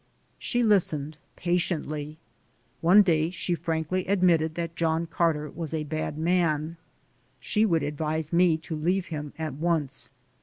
She 0.39 0.63
listened 0.63 1.19
patiently. 1.35 2.17
One 2.79 3.03
day 3.03 3.29
she 3.29 3.53
frankly 3.53 4.03
admitted 4.07 4.55
that 4.55 4.75
John 4.75 5.05
Carter 5.05 5.47
was 5.51 5.75
a 5.75 5.83
bad 5.83 6.17
man; 6.17 6.77
she 7.39 7.67
would 7.67 7.83
advise 7.83 8.33
me 8.33 8.57
to 8.57 8.75
leave 8.75 9.05
him 9.13 9.31
at 9.37 9.53
once. 9.53 10.09